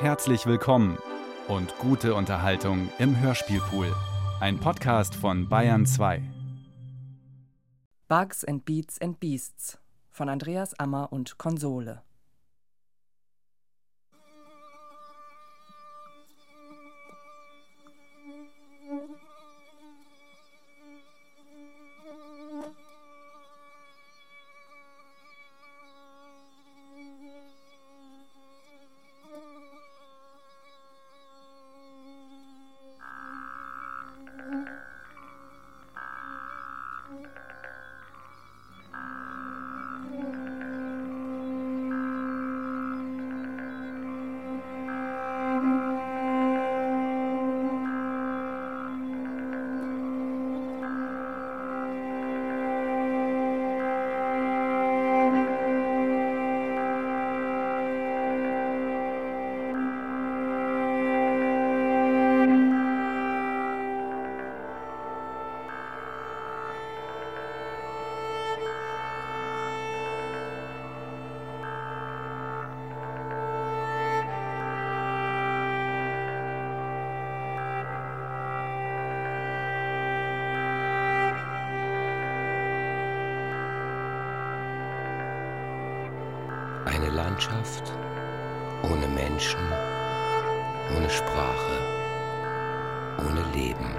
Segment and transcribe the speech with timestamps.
[0.00, 0.96] Herzlich willkommen
[1.46, 3.94] und gute Unterhaltung im Hörspielpool.
[4.40, 6.22] Ein Podcast von Bayern 2.
[8.08, 9.78] Bugs and Beats and Beasts
[10.08, 12.00] von Andreas Ammer und Konsole.
[86.86, 87.92] Eine Landschaft
[88.82, 89.60] ohne Menschen,
[90.96, 91.78] ohne Sprache,
[93.18, 93.94] ohne Leben.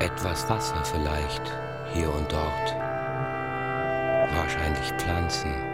[0.00, 1.42] Etwas Wasser vielleicht
[1.92, 2.74] hier und dort.
[4.34, 5.71] Wahrscheinlich Pflanzen.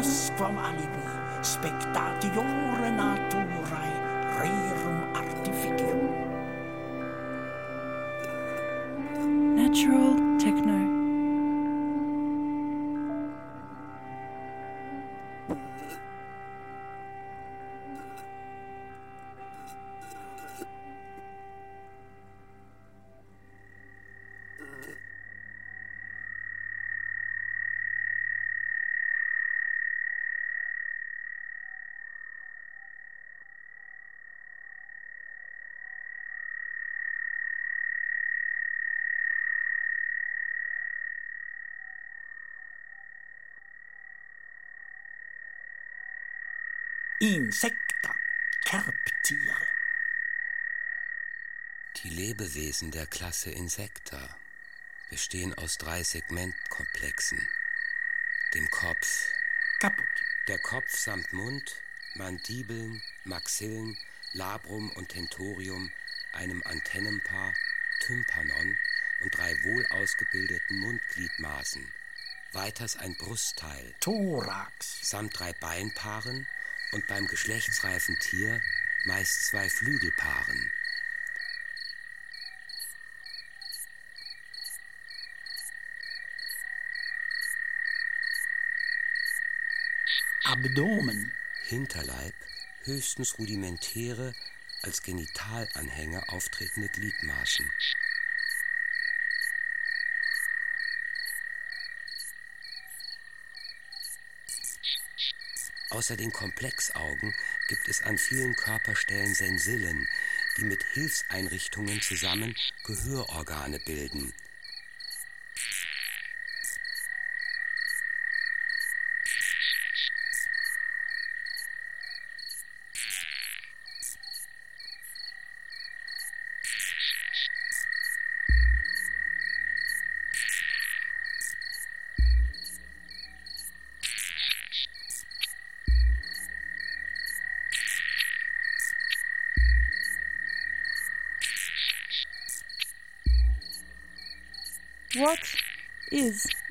[0.00, 0.88] nos formali
[1.42, 3.39] spectatiore natura
[47.50, 48.14] Insecta,
[48.64, 49.66] Kerbtiere.
[51.96, 54.38] Die Lebewesen der Klasse Insecta
[55.08, 57.48] bestehen aus drei Segmentkomplexen.
[58.54, 59.32] Dem Kopf,
[59.80, 60.04] Kaputt.
[60.46, 61.82] der Kopf samt Mund,
[62.14, 63.98] Mandibeln, Maxillen,
[64.32, 65.90] Labrum und Tentorium,
[66.32, 67.52] einem Antennenpaar,
[67.98, 68.78] Tympanon
[69.22, 71.84] und drei wohl ausgebildeten Mundgliedmaßen.
[72.52, 75.00] Weiters ein Brustteil, Thorax.
[75.02, 76.46] samt drei Beinpaaren
[76.92, 78.60] und beim geschlechtsreifen Tier
[79.04, 80.70] meist zwei Flügelpaaren.
[90.44, 91.32] Abdomen.
[91.64, 92.34] Hinterleib
[92.82, 94.34] höchstens rudimentäre,
[94.82, 97.70] als Genitalanhänger auftretende Gliedmaßen.
[106.00, 107.34] Außer den Komplexaugen
[107.68, 110.08] gibt es an vielen Körperstellen Sensillen,
[110.56, 112.54] die mit Hilfseinrichtungen zusammen
[112.84, 114.32] Gehörorgane bilden.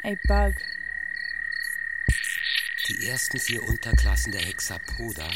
[0.10, 0.56] A bug?
[2.88, 5.30] Die ersten vier Unterklassen der Hexapoda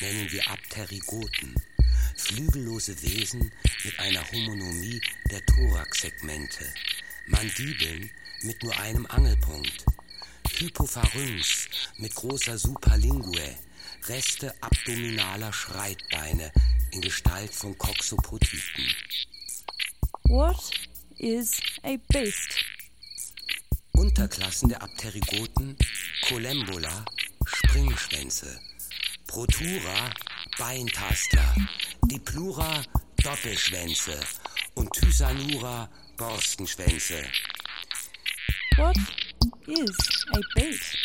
[0.00, 1.54] nennen wir Apterigoten,
[2.16, 3.52] flügellose Wesen
[3.84, 5.00] mit einer Homonomie
[5.30, 6.64] der Thoraxsegmente,
[7.26, 8.10] Mandibeln
[8.42, 9.84] mit nur einem Angelpunkt,
[10.58, 11.68] Hypopharynx
[11.98, 13.56] mit großer Superlingue,
[14.08, 16.50] Reste abdominaler Schreitbeine
[16.90, 18.92] in Gestalt von Coxopotiten.
[20.24, 20.70] What
[21.18, 22.65] is a beast?
[23.96, 25.76] Unterklassen der Apterigoten
[26.28, 27.04] Colembula,
[27.46, 28.60] Springschwänze,
[29.26, 30.10] Protura,
[30.58, 31.54] Beintaster,
[32.04, 32.82] Diplura,
[33.22, 34.18] Doppelschwänze
[34.74, 35.88] und Thysanura,
[36.18, 37.24] Borstenschwänze.
[38.76, 38.96] What
[39.66, 40.96] is a beast?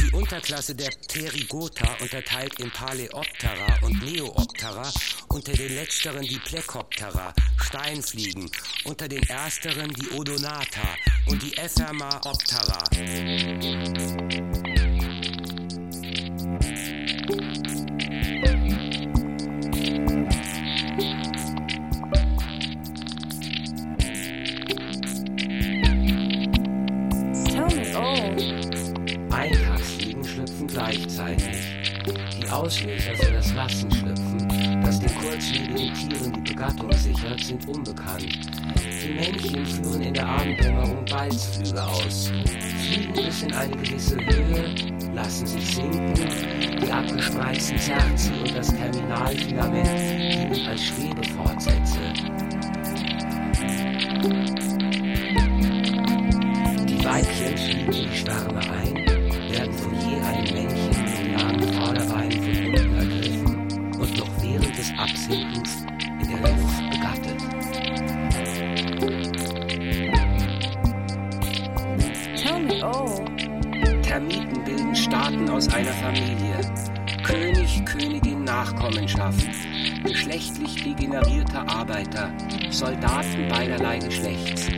[0.00, 4.92] Die Unterklasse der Pterygota unterteilt in Paleoptera und Neoptera,
[5.34, 8.48] unter den letzteren die Plecoptera, Steinfliegen,
[8.84, 10.88] unter den ersteren die Odonata
[11.26, 12.78] und die Ephermaoptera.
[29.30, 31.56] Eintagsfliegen schlüpfen gleichzeitig.
[32.38, 34.03] Die Auslöser für das Massenschlüpfen,
[35.24, 38.38] kurzlebigen Tieren die Begattung sichert, sind unbekannt.
[39.02, 42.30] Die Männchen führen in der Abenddämmerung Balzflüge aus,
[42.78, 44.74] fliegen bis in eine gewisse Höhe,
[45.14, 46.14] lassen sich sinken,
[46.80, 52.00] die abgespreizten Cerci und das Terminalfilament dienen als Schwebefortsätze.
[56.86, 58.93] Die Weibchen fliegen in die Schwärme ein,
[81.54, 82.32] degenerierter Arbeiter.
[82.70, 84.68] Soldaten beiderlei Geschlechts.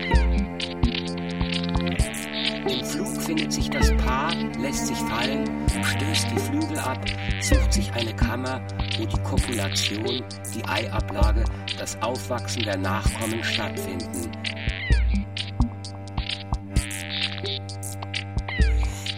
[2.69, 7.05] Im Flug findet sich das Paar, lässt sich fallen, stößt die Flügel ab,
[7.40, 8.61] sucht sich eine Kammer,
[8.99, 10.23] wo die Kopulation,
[10.55, 11.44] die Eiablage,
[11.78, 14.32] das Aufwachsen der Nachkommen stattfinden.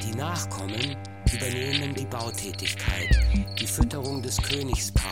[0.03, 0.97] Die Nachkommen
[1.33, 3.19] übernehmen die Bautätigkeit,
[3.59, 5.08] die Fütterung des Königspaars,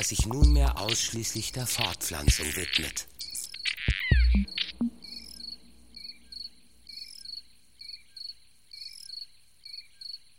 [0.00, 3.06] das sich nunmehr ausschließlich der Fortpflanzung widmet.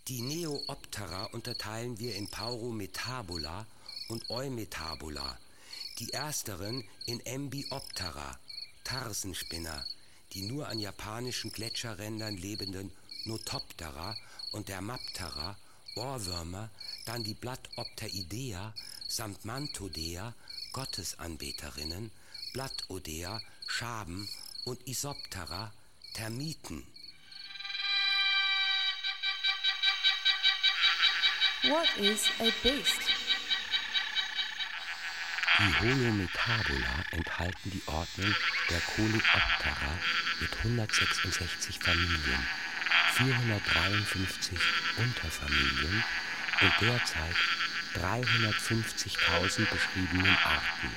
[0.08, 3.68] Die Neoptera unterteilen wir in Paurometabula
[4.08, 5.38] und Eumetabula.
[6.00, 8.40] Die ersteren in Embioptera,
[8.84, 9.86] Tarsenspinner,
[10.34, 12.92] die nur an japanischen Gletscherrändern lebenden
[13.25, 14.18] Notoptera
[14.54, 15.56] und Dermaptera,
[15.96, 16.70] Ohrwürmer,
[17.06, 18.74] dann die Blattopteidea
[19.08, 20.34] samt Mantodea,
[20.72, 22.12] Gottesanbeterinnen,
[22.54, 24.27] Blattodea, Schaben
[24.65, 25.74] und Isoptera,
[26.13, 26.86] Termiten.
[31.63, 33.01] What is a beast?
[35.60, 38.36] Die Holometabula enthalten die Ordnung
[38.70, 40.00] der Coleoptera
[40.39, 42.48] mit 166 Familien,
[43.22, 44.58] 453
[44.98, 46.04] Unterfamilien
[46.62, 47.36] und derzeit
[47.96, 50.92] 350.000 beschriebenen Arten.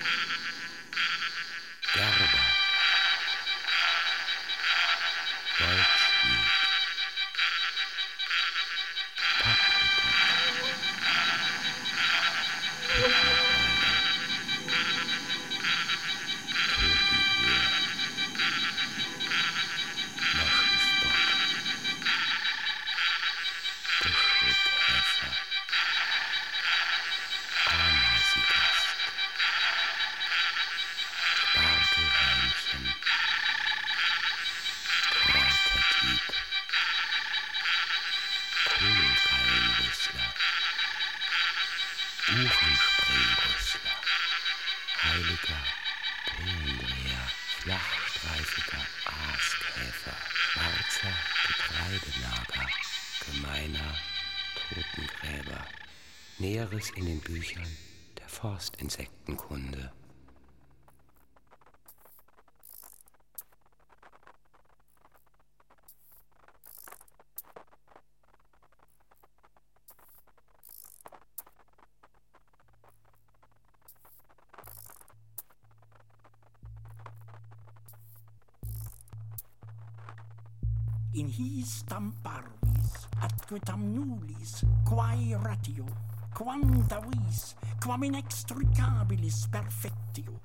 [81.14, 85.86] in his tam parvis atque tam nullis quae ratio
[86.34, 86.62] quam
[87.10, 90.40] vis quam inextricabilis perfectio.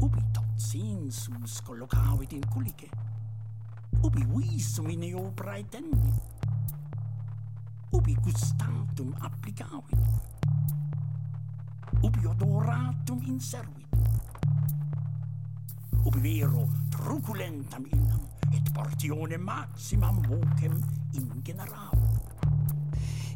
[0.00, 2.88] Ubi tot sensus collocavit in culice.
[4.02, 6.20] Ubi visum in eo praetendit
[7.92, 10.04] ubi gustatum applicavit.
[12.02, 13.84] Ubi odoratum inservit
[16.04, 18.33] ubi vero truculentam illam
[18.74, 21.96] portione maximam vocem ingeneravo.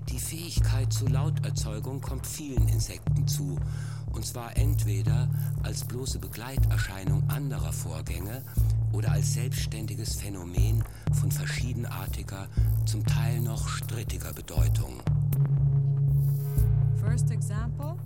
[0.09, 3.59] Die Fähigkeit zur Lauterzeugung kommt vielen Insekten zu,
[4.13, 5.29] und zwar entweder
[5.63, 8.43] als bloße Begleiterscheinung anderer Vorgänge
[8.93, 12.49] oder als selbstständiges Phänomen von verschiedenartiger,
[12.87, 15.03] zum Teil noch strittiger Bedeutung.
[17.01, 17.97] First example,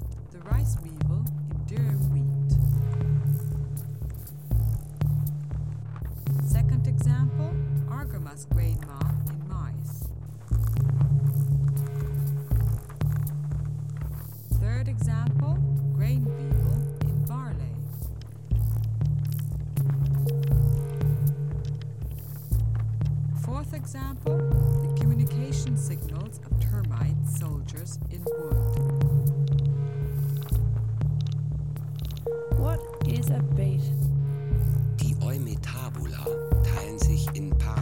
[14.82, 15.54] Third example,
[15.94, 17.54] grain weevil in barley.
[23.44, 28.56] Fourth example, the communication signals of termite soldiers in wood.
[32.58, 33.82] What is a bait?
[34.96, 36.26] Die Eumetabula
[36.64, 37.81] teilen sich in Paraneoptera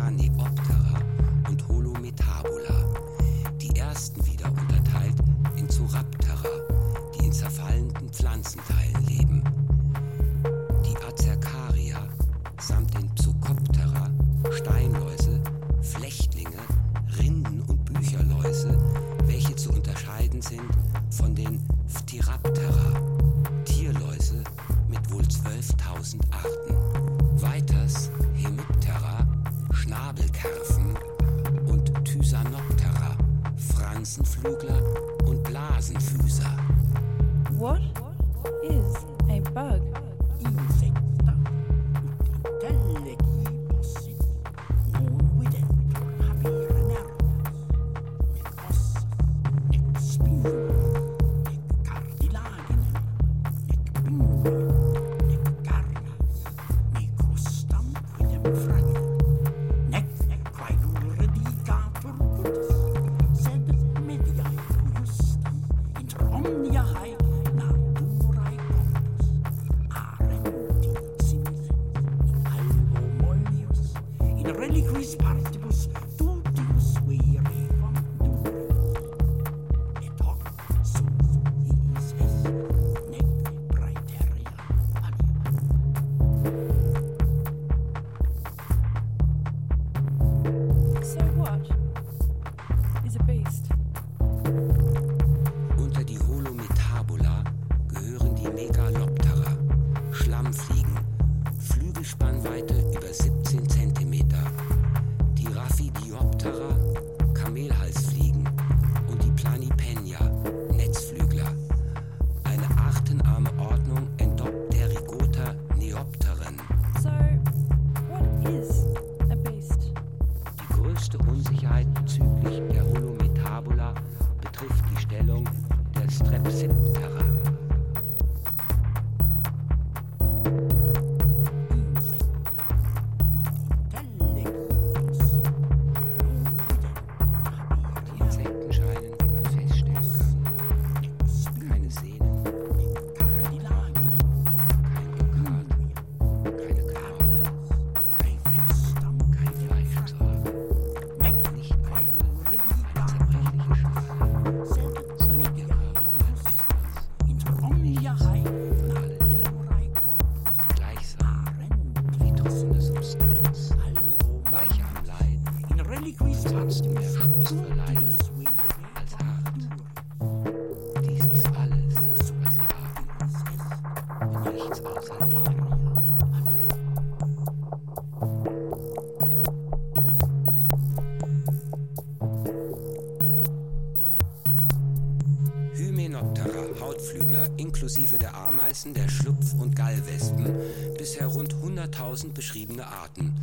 [188.80, 190.54] der Ameisen, der Schlupf- und Gallwespen,
[190.96, 193.34] bisher rund 100.000 beschriebene Arten.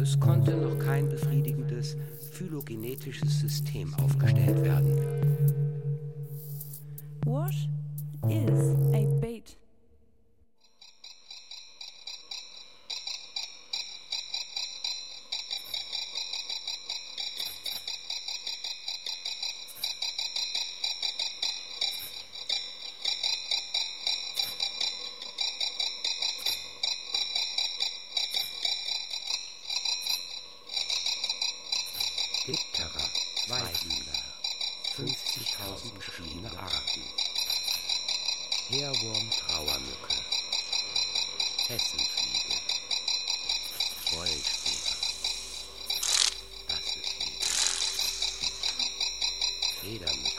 [0.00, 1.96] Es konnte noch kein befriedigendes
[2.32, 4.11] phylogenetisches System aufgestellt
[44.12, 44.96] Wollspur,
[46.68, 47.46] Bassefliege,
[49.80, 50.31] Fledermücke, Schlüsselmücke,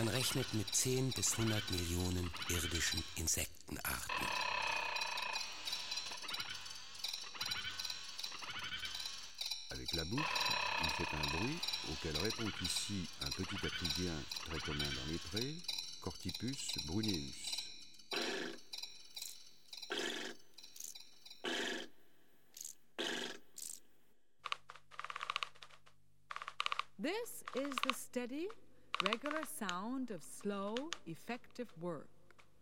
[0.00, 4.26] Man rechnet mit 10 bis 100 Millionen irdischen Insektenarten.
[9.68, 10.22] Avec la bouche,
[10.84, 11.58] il fait un bruit
[11.92, 14.14] auquel répond ici un petit apridien
[14.48, 15.54] très commun dans les prés,
[16.00, 17.34] Cortipus bruneus.
[26.98, 28.48] This is the steady,
[29.06, 30.74] regular sound of slow,
[31.06, 32.08] effective work.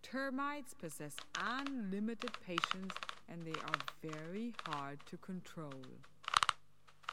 [0.03, 2.95] Termites possess unlimited patience
[3.29, 5.83] and they are very hard to control.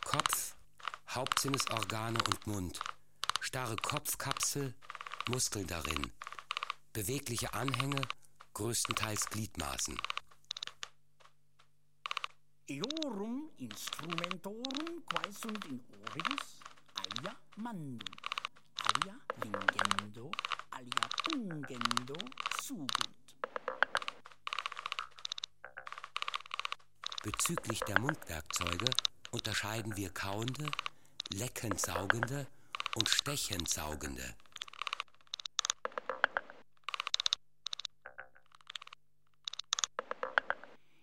[0.05, 0.55] Kopf,
[1.09, 2.79] Hauptsinnesorgane und Mund.
[3.41, 4.73] Starre Kopfkapsel,
[5.29, 6.11] Muskeln darin.
[6.93, 8.01] Bewegliche Anhänge,
[8.53, 9.97] größtenteils Gliedmaßen.
[12.67, 16.59] Eorum instrumentorum quaesunt in oribus
[16.95, 18.14] alia mandum,
[19.05, 20.31] alia lingendo,
[20.71, 22.17] alia pungendo
[22.61, 23.35] sugunt.
[27.23, 28.89] Bezüglich der Mundwerkzeuge
[29.31, 30.71] unterscheiden wir kauende,
[31.33, 32.47] leckend saugende
[32.95, 34.35] und stechend saugende.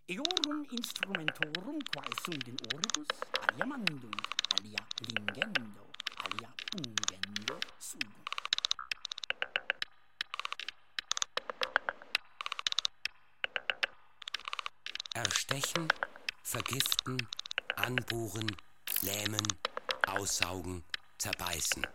[0.09, 3.09] Eorum instrumentorum quaesunt in oribus
[3.49, 4.11] alia mandum,
[4.59, 5.92] alia lingendo,
[6.25, 8.31] alia pungendo sugunt.
[15.15, 15.89] Erstechen,
[16.43, 17.29] vergiften,
[17.77, 18.57] anbohren,
[19.03, 19.47] lähmen,
[20.07, 20.85] aussaugen,
[21.19, 21.87] zerbeißen.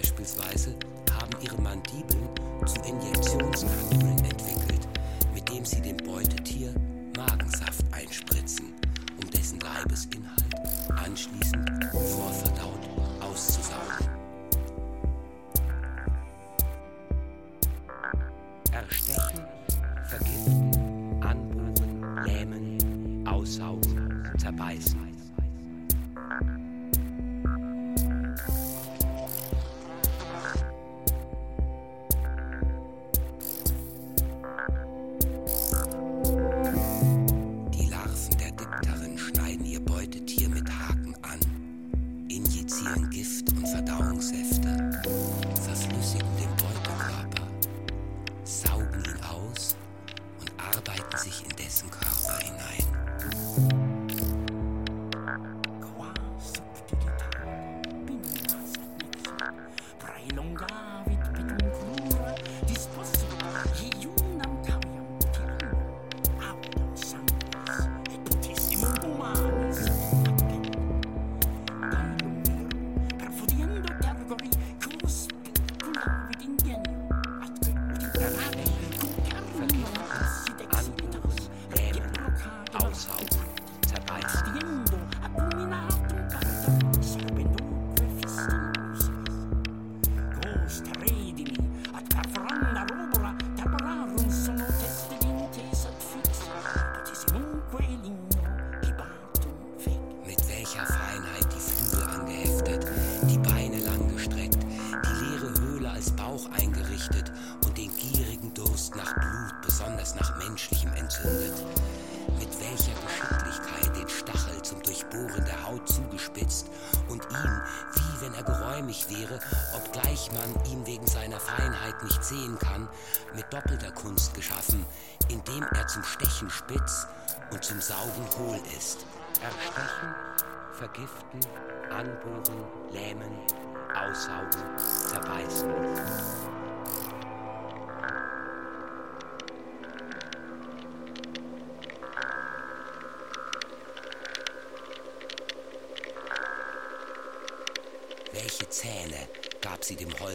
[0.00, 0.74] Beispielsweise
[1.12, 2.28] haben ihre Mandibeln
[2.64, 4.88] zu Injektionskanülen entwickelt,
[5.34, 6.72] mit dem sie dem Beutetier
[7.16, 8.72] Magensaft einspritzen,
[9.22, 10.19] um dessen Leibesinhalt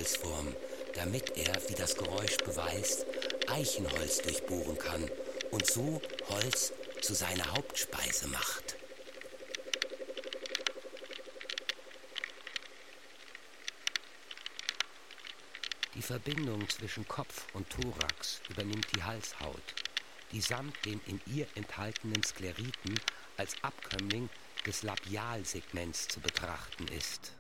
[0.06, 0.56] sie dem Holzwurm,
[0.94, 3.06] damit er, wie das Geräusch beweist,
[3.48, 5.10] Eichenholz durchbohren kann
[5.52, 8.76] und so Holz zu seiner Hauptspeise macht?
[15.96, 19.64] Die Verbindung zwischen Kopf und Thorax übernimmt die Halshaut,
[20.32, 23.00] die samt den in ihr enthaltenen Skleriten
[23.38, 24.30] als Abkömmling
[24.66, 27.32] des Labialsegments zu betrachten ist.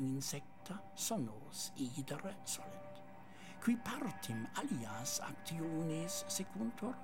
[0.00, 3.00] insecta sonos idere solent.
[3.60, 6.96] Qui partim alias actiones secuntur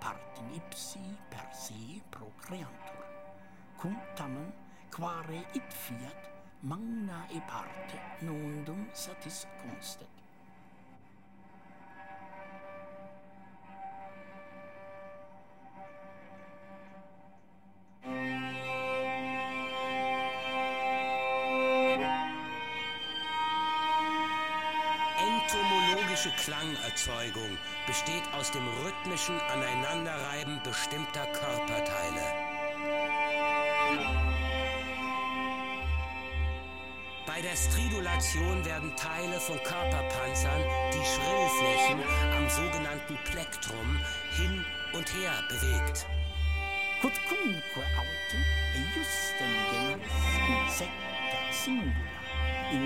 [0.00, 3.04] partim ipsi per se procreantur.
[3.80, 4.52] Cum tamen
[4.90, 6.28] quare it fiat
[6.60, 10.21] magna e parte nondum satis constet.
[26.82, 32.22] Klangerzeugung besteht aus dem rhythmischen Aneinanderreiben bestimmter Körperteile.
[37.26, 42.02] Bei der Stridulation werden Teile von Körperpanzern, die Schrillflächen
[42.36, 44.00] am sogenannten Plektrum,
[44.36, 46.06] hin und her bewegt.
[47.00, 48.42] Quodcunque autem
[48.74, 50.08] eiustem genus
[50.48, 52.21] insecta singula
[52.72, 52.78] Die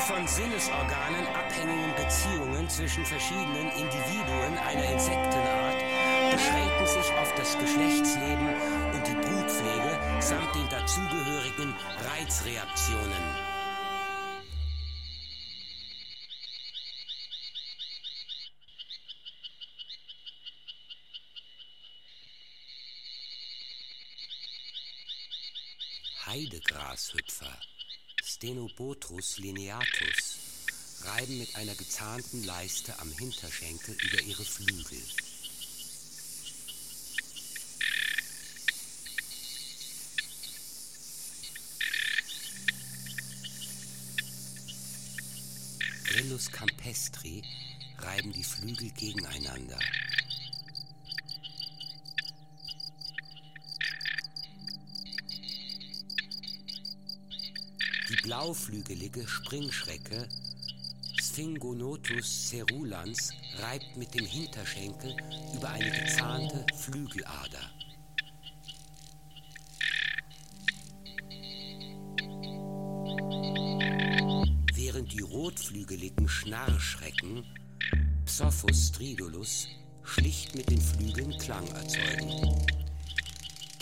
[0.00, 5.76] von Sinnesorganen abhängigen Beziehungen zwischen verschiedenen Individuen einer Insektenart
[6.32, 8.48] beschränken sich auf das Geschlechtsleben
[8.94, 11.72] und die Brutpflege samt den dazugehörigen
[12.02, 13.53] Reizreaktionen.
[26.34, 27.60] Heidegrashüpfer
[28.24, 30.38] Stenobotrus lineatus
[31.04, 34.98] reiben mit einer gezahnten Leiste am Hinterschenkel über ihre Flügel.
[46.06, 47.44] Grillus campestri
[47.98, 49.78] reiben die Flügel gegeneinander.
[58.24, 60.26] Blauflügelige Springschrecke
[61.20, 65.14] Sphingonotus cerulans reibt mit dem Hinterschenkel
[65.54, 67.70] über eine gezahnte Flügelader.
[74.72, 77.44] Während die rotflügeligen Schnarrschrecken
[78.24, 79.68] Psophus stridulus
[80.02, 82.64] schlicht mit den Flügeln Klang erzeugen.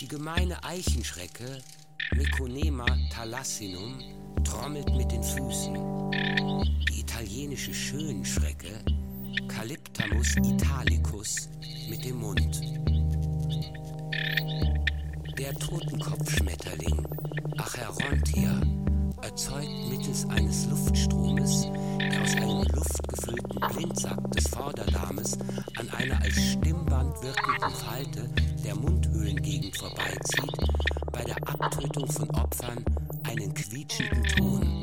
[0.01, 1.63] Die gemeine Eichenschrecke
[2.11, 5.73] Meconema thalassinum trommelt mit den Füßen.
[6.89, 8.83] Die italienische Schönschrecke
[9.47, 11.49] Calyptamus italicus
[11.89, 12.61] mit dem Mund.
[15.37, 17.07] Der Totenkopfschmetterling
[17.57, 18.61] Acherontia
[19.21, 21.67] erzeugt mittels eines Luftstromes,
[21.99, 25.37] der aus einem luftgefüllten Blindsack des Vorderdarmes
[25.77, 28.29] an einer als Stimmband wirkenden Falte
[28.63, 30.57] der Mundhöhlengegend vorbeizieht,
[31.11, 32.83] bei der Abtötung von Opfern
[33.33, 34.82] einen quietschenden Ton.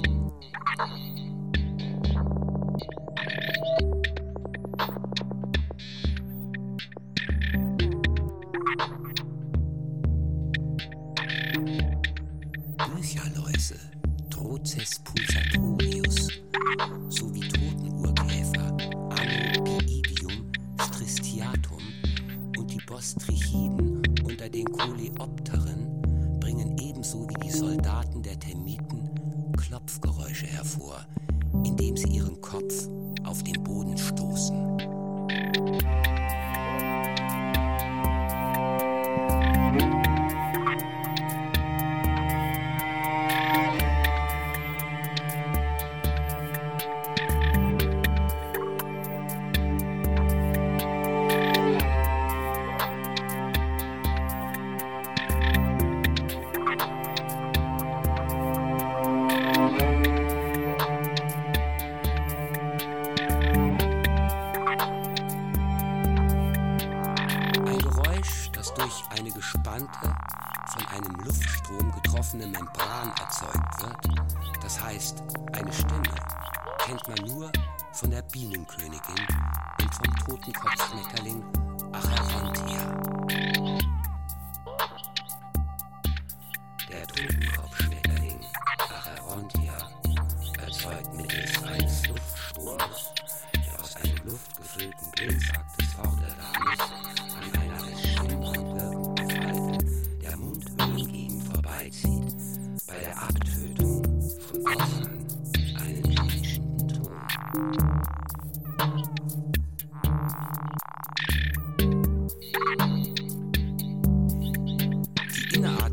[27.60, 29.10] Soldaten der Termiten
[29.58, 31.04] Klopfgeräusche hervor,
[31.62, 32.88] indem sie ihren Kopf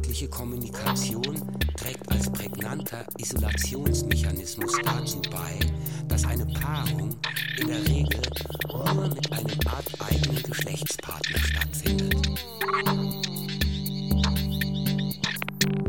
[0.07, 1.41] Innerartliche Kommunikation
[1.75, 5.59] trägt als prägnanter Isolationsmechanismus dazu bei,
[6.07, 7.13] dass eine Paarung
[7.59, 8.21] in der Regel
[8.71, 12.15] nur mit einem arteigenen Geschlechtspartner stattfindet.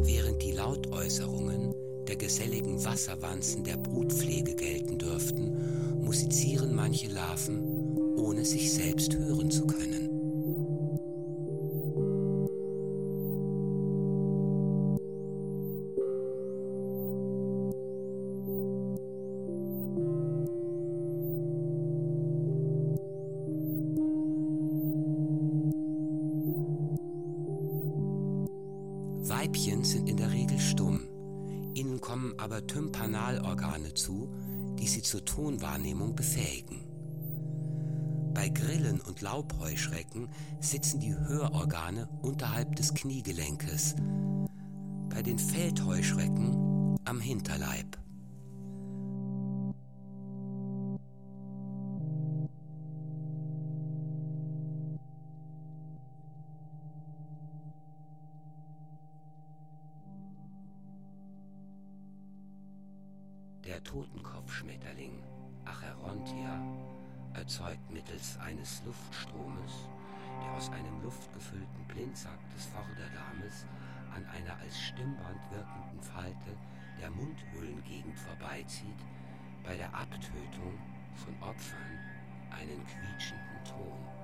[0.02, 1.72] Während die Lautäußerungen
[2.08, 9.64] der geselligen Wasserwanzen der Brutpflege gelten dürften, musizieren manche Larven, ohne sich selbst hören zu
[9.64, 9.97] können.
[35.78, 36.84] Tonwahrnehmung befähigen.
[38.34, 40.28] Bei Grillen und Laubheuschrecken
[40.60, 43.94] sitzen die Hörorgane unterhalb des Kniegelenkes,
[45.08, 47.96] bei den Feldheuschrecken am Hinterleib.
[66.08, 66.58] Acherontia
[67.34, 69.88] erzeugt mittels eines Luftstromes,
[70.40, 73.66] der aus einem luftgefüllten Blindsack des Vorderdarmes
[74.14, 76.56] an einer als Stimmband wirkenden Falte
[76.98, 78.98] der Mundhöhlengegend vorbeizieht,
[79.62, 80.78] bei der Abtötung
[81.14, 81.98] von Opfern
[82.50, 84.17] einen quietschenden Ton.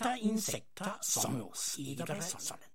[0.00, 2.69] たインセクタ、ソム、イーガレ、サメ。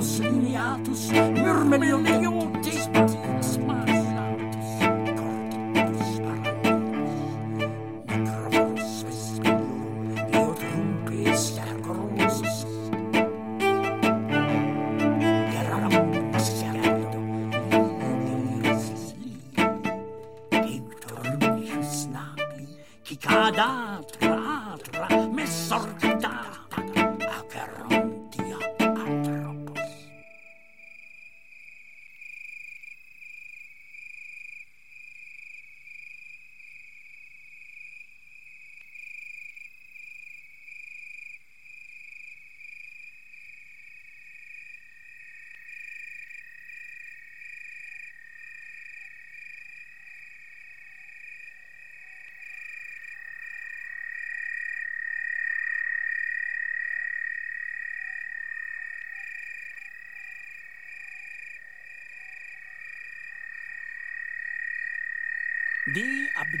[0.00, 2.88] Senopotrus, Lineatus,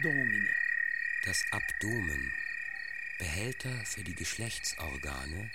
[0.06, 0.48] abdomine.
[1.24, 2.32] Das Abdomen,
[3.18, 5.50] Behälter für die Geschlechtsorgane,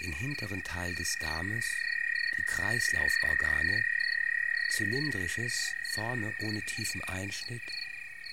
[0.00, 1.66] den hinteren Teil des Darmes,
[2.38, 3.84] die Kreislauforgane,
[4.70, 7.62] zylindrisches, vorne ohne tiefen Einschnitt,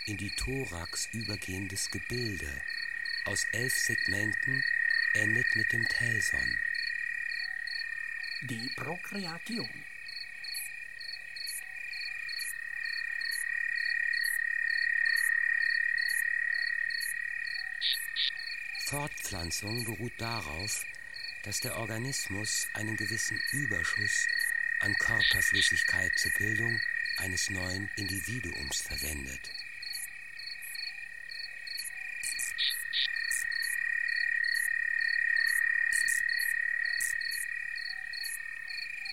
[0.05, 2.61] in die Thorax übergehendes Gebilde,
[3.25, 4.63] aus elf Segmenten,
[5.13, 6.57] endet mit dem Telson.
[8.43, 9.83] De procreation.
[18.89, 20.83] Fortpflanzung beruht darauf,
[21.43, 24.25] dass der Organismus einen gewissen Überschuss
[24.79, 26.81] an Körperflüssigkeit zur Bildung
[27.17, 29.51] eines neuen Individuums verwendet.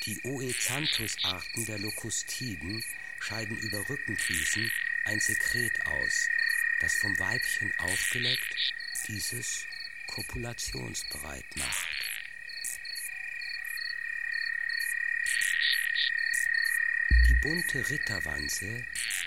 [0.06, 2.82] Die Oecanthus-Arten der Lokustiden
[3.20, 4.72] scheiden über Rückendrüsen
[5.04, 6.30] ein Sekret aus,
[6.80, 8.56] das vom Weibchen aufgeleckt
[9.08, 9.66] dieses
[10.06, 11.86] kopulationsbereit macht.
[17.28, 18.84] Die bunte Ritterwanze,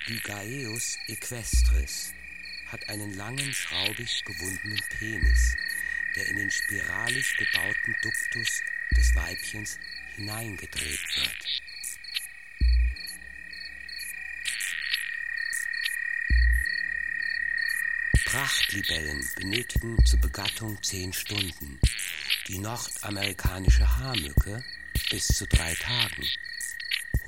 [0.07, 2.13] Lygaeus equestris,
[2.67, 5.55] hat einen langen, schraubig gewundenen Penis,
[6.15, 8.63] der in den spiralig gebauten Duktus
[8.95, 9.79] des Weibchens
[10.15, 11.61] hineingedreht wird.
[18.39, 21.77] Prachtlibellen benötigen zur Begattung zehn Stunden.
[22.47, 24.63] Die nordamerikanische Haarmücke,
[25.09, 26.23] bis zu drei Tagen.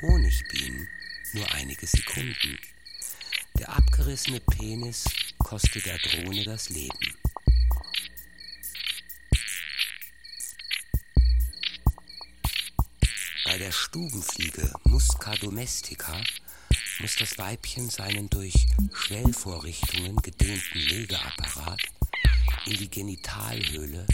[0.02, 0.88] Honigbienen
[1.34, 2.58] nur einige Sekunden.
[3.60, 5.04] Der abgerissene Penis
[5.38, 7.18] kostet der Drohne das Leben.
[13.44, 16.24] Bei der Stubenfliege Musca domestica
[17.00, 18.54] muss das Weibchen seinen durch
[18.94, 21.82] Schwellvorrichtungen gedehnten Legeapparat
[22.66, 24.06] in die Genitalhöhle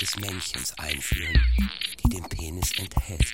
[0.00, 1.44] des Männchens einführen,
[2.02, 3.32] die den Penis enthält.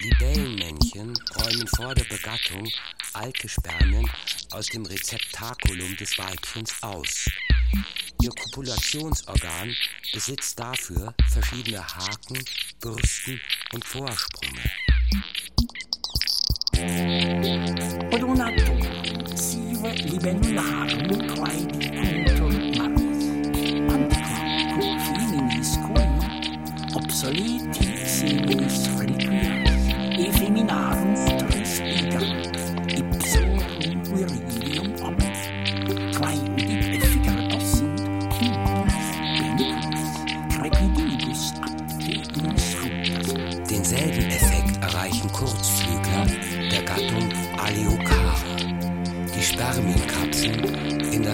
[0.00, 2.70] Libellenmännchen räumen vor der Begattung
[3.12, 4.10] alte Spermien
[4.50, 7.26] aus dem Rezeptakulum des Weibchens aus.
[8.22, 9.74] Ihr Kopulationsorgan
[10.12, 12.44] besitzt dafür verschiedene Haken,
[12.80, 13.40] Bürsten
[13.72, 14.70] und Vorsprünge.
[19.80, 21.29] Quaedi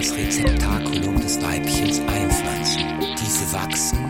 [0.07, 2.85] das Rezeptakulum des Weibchens einpflanzen.
[3.21, 4.06] Diese wachsen,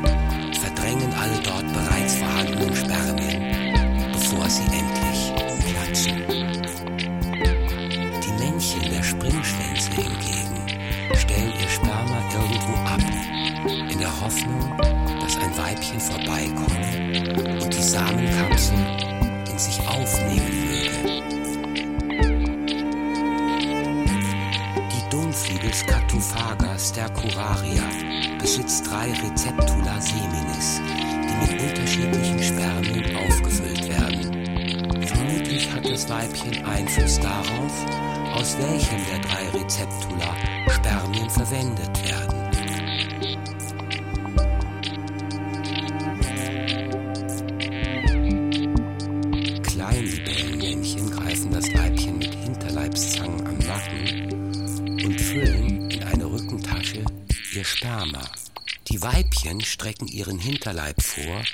[59.66, 61.44] strecken ihren Hinterleib vor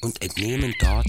[0.00, 1.08] und entnehmen dort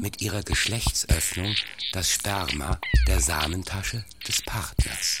[0.00, 1.54] mit ihrer Geschlechtsöffnung
[1.92, 5.20] das Sperma der Samentasche des Partners.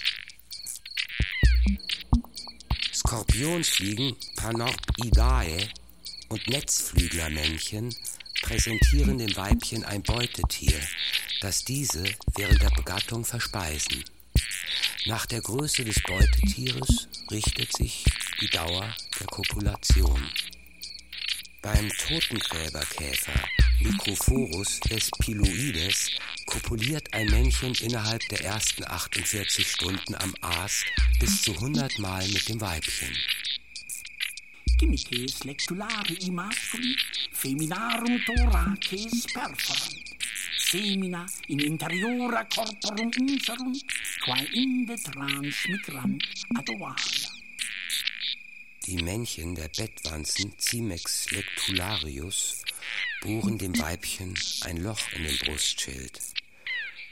[2.92, 5.68] Skorpionsfliegen Panorpidae
[6.28, 7.94] und Netzflüglermännchen
[8.42, 10.78] präsentieren dem Weibchen ein Beutetier,
[11.40, 12.04] das diese
[12.36, 14.04] während der Begattung verspeisen.
[15.06, 18.04] Nach der Größe des Beutetieres richtet sich
[18.40, 20.30] die Dauer der Kopulation.
[21.60, 23.48] Beim Totengräberkäfer
[23.80, 26.10] Microphorus vespiloides
[26.46, 30.84] kopuliert ein Männchen innerhalb der ersten 48 Stunden am Aas
[31.18, 33.12] bis zu 100 Mal mit dem Weibchen.
[34.78, 36.96] Chimices lectulari masculi,
[37.32, 40.08] feminarum thoraces perforant.
[40.70, 43.82] Semina in interiora corporum inserunt,
[44.22, 46.22] quae inde trans migrant
[46.54, 47.17] ad ovaria.
[48.88, 52.62] Die Männchen der Bettwanzen Cimex lectularius
[53.20, 56.18] bohren dem Weibchen ein Loch in den Brustschild,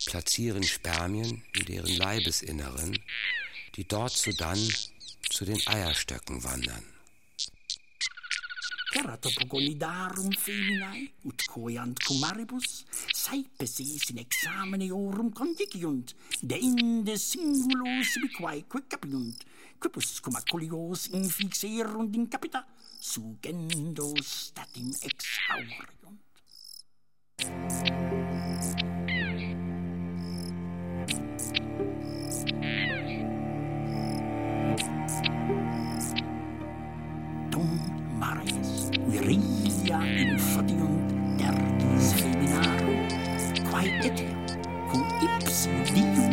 [0.06, 2.98] platzieren Spermien in deren Leibesinneren,
[3.74, 4.58] die dort sodann
[5.28, 6.82] zu den Eierstöcken wandern.
[8.94, 18.64] Ceratopogonidarum feminae, ut coiant cum maribus, saepes es in exameneorum condigiunt, de inde singulos biquae
[18.88, 19.44] capiunt,
[19.78, 22.66] crepusculaculios infixerunt in capita,
[23.00, 26.20] sugendo statim exhauriunt.
[37.50, 37.70] Tum
[38.18, 43.06] mares virilia infatiunt tertis feminarum,
[43.70, 44.40] quae etiam
[44.90, 46.25] cum ipsi dium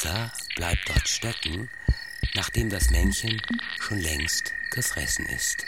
[0.00, 1.68] Dieser bleibt dort stecken,
[2.34, 3.42] nachdem das Männchen
[3.80, 5.66] schon längst gefressen ist.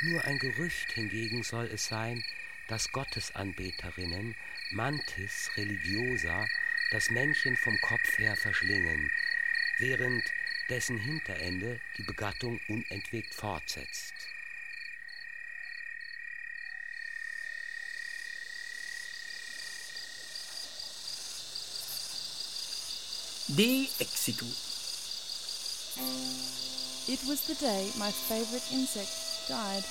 [0.00, 2.24] Nur ein Gerücht hingegen soll es sein,
[2.68, 4.36] dass Gottesanbeterinnen
[4.70, 6.46] Mantis religiosa
[6.92, 9.12] das Männchen vom Kopf her verschlingen,
[9.76, 10.24] während
[10.68, 14.14] dessen Hinterende die Begattung unentwegt fortsetzt.
[23.46, 24.44] De exitu.
[27.06, 29.10] It was the day my favorite insect
[29.48, 29.84] died.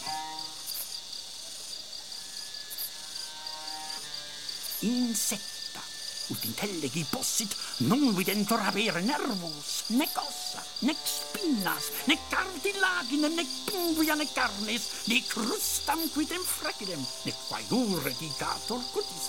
[4.81, 5.56] Insecta.
[6.27, 7.55] ut intellegi possit
[7.87, 15.27] non videntur habere nervus, nec ossa, nec spinas nec cartilagine nec pinguia, nec carnes, nec
[15.31, 19.27] crustam quidem frecidem, nec quaiure dicator cutis,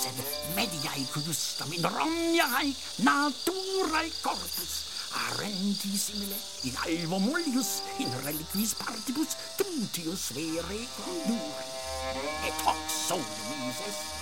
[0.00, 0.20] sed
[0.56, 2.72] mediae cujustam in romniae
[3.04, 4.76] naturae corpus,
[5.28, 6.36] arenti simile
[6.68, 11.76] in alvo molius in reliquis partibus trutius vere conduri.
[12.48, 14.17] Et hoc solum mises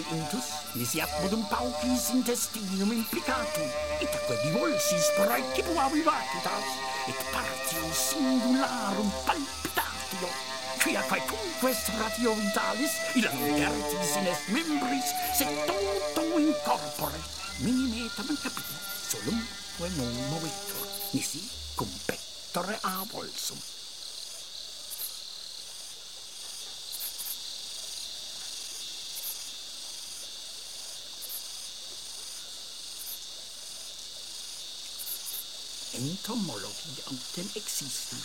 [0.00, 3.68] intus, nisi ab modum paucis intestinum implicatum,
[4.00, 6.66] et aquae divolsis praeci puavi vacitas,
[7.10, 10.32] et partium singularum palpitatio,
[10.82, 17.22] quia quaecunque ratio vitalis, illa vertis in est membris, se toto in corpore,
[17.60, 18.68] minime tamen capit,
[19.10, 19.40] solum
[19.78, 21.42] quae non movetur, nisi
[21.76, 23.75] cum pectore avolsum.
[35.96, 38.20] Entomologi autem existum.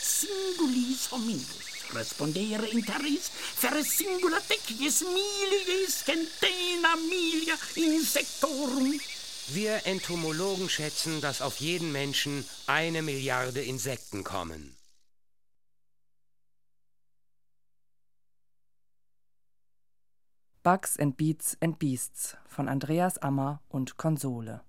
[0.00, 9.00] Singulis hominus respondere interis fere singula tecies milies centena milia insectorum.
[9.48, 14.74] Wir Entomologen schätzen, dass auf jeden Menschen eine Milliarde Insekten kommen.
[20.62, 24.60] Bugs and Beats and Beasts von Andreas Ammer und Konsole.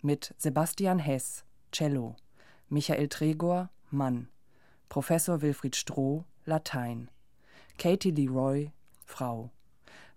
[0.00, 1.44] Mit Sebastian Hess,
[1.74, 2.16] Cello,
[2.68, 4.28] Michael Tregor, Mann,
[4.88, 7.10] Professor Wilfried Stroh, Latein,
[7.78, 8.70] Katie Leroy,
[9.04, 9.50] Frau.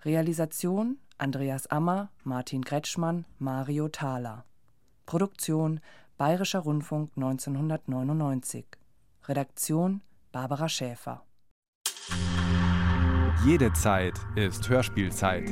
[0.05, 4.45] Realisation Andreas Ammer, Martin Kretschmann, Mario Thaler.
[5.05, 5.79] Produktion
[6.17, 8.65] Bayerischer Rundfunk 1999.
[9.27, 10.01] Redaktion
[10.31, 11.23] Barbara Schäfer.
[13.45, 15.49] Jede Zeit ist Hörspielzeit.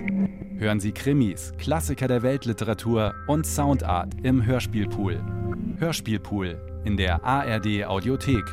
[0.58, 5.35] Hören Sie Krimis, Klassiker der Weltliteratur und Soundart im Hörspielpool.
[5.80, 8.44] Hörspielpool in der ARD Audiothek.